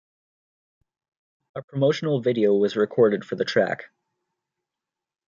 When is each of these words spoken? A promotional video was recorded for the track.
A 1.53 1.61
promotional 1.61 2.21
video 2.21 2.55
was 2.55 2.75
recorded 2.75 3.23
for 3.23 3.35
the 3.35 3.45
track. 3.45 3.91